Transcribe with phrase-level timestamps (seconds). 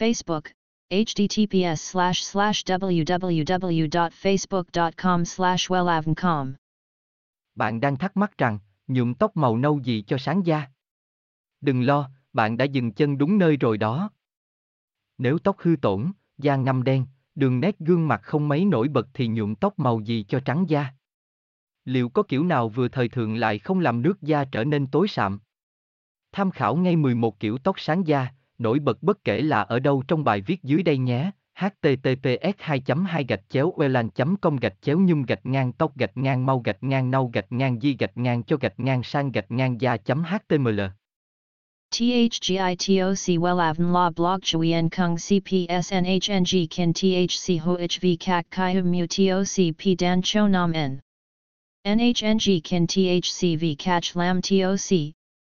[0.00, 0.42] Facebook,
[0.90, 6.52] https slash slash www.facebook.com slash wellavncom.
[7.54, 10.66] Bạn đang thắc mắc rằng, nhuộm tóc màu nâu gì cho sáng da?
[11.60, 14.10] Đừng lo, bạn đã dừng chân đúng nơi rồi đó.
[15.18, 19.08] Nếu tóc hư tổn, da ngăm đen, đường nét gương mặt không mấy nổi bật
[19.14, 20.90] thì nhuộm tóc màu gì cho trắng da?
[21.84, 25.08] Liệu có kiểu nào vừa thời thượng lại không làm nước da trở nên tối
[25.08, 25.38] sạm?
[26.32, 28.28] Tham khảo ngay 11 kiểu tóc sáng da,
[28.60, 32.82] nổi bật bất kể là ở đâu trong bài viết dưới đây nhé https 2
[33.06, 36.82] 2 gạch chéo welan com gạch chéo nhung gạch ngang tóc gạch ngang mau gạch
[36.82, 40.80] ngang nâu gạch ngang di gạch ngang cho gạch ngang sang gạch ngang da html.
[41.90, 49.06] THGITOC WELAVN La Blog Chuyen Kung CPS NHNG Kin THC HOHV CAC Kai Hum Mu
[49.06, 51.00] TOC P Dan Cho Nam N.
[51.84, 55.12] NHNG Kin v Catch Lam TOC